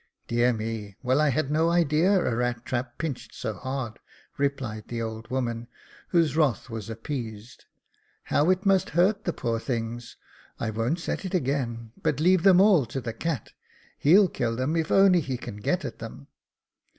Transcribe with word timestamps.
"Dear 0.27 0.51
me! 0.51 0.95
well 1.03 1.21
I'd 1.21 1.51
no 1.51 1.69
idea 1.69 2.09
that 2.19 2.25
a 2.25 2.35
rat 2.35 2.65
trap 2.65 2.97
pinched 2.97 3.35
so 3.35 3.53
hard," 3.53 3.99
replied 4.35 4.87
the 4.87 4.99
old 4.99 5.29
woman, 5.29 5.67
whose 6.07 6.35
wrath 6.35 6.71
was 6.71 6.89
appeased." 6.89 7.65
How 8.31 8.49
it 8.49 8.65
must 8.65 8.89
hurt 8.97 9.25
the 9.25 9.31
poor 9.31 9.59
things— 9.59 10.17
I 10.59 10.71
won't 10.71 10.99
set 10.99 11.23
it 11.23 11.35
again, 11.35 11.91
but 12.01 12.19
leave 12.19 12.41
them 12.41 12.59
all 12.59 12.87
to 12.87 12.99
the 12.99 13.13
cat; 13.13 13.51
he'll 13.99 14.27
kill 14.27 14.55
them, 14.55 14.75
if 14.75 14.87
he 14.87 14.93
only 14.95 15.21
can 15.21 15.57
get 15.57 15.85
at 15.85 15.99
them." 15.99 16.25